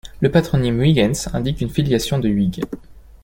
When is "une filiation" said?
1.61-2.17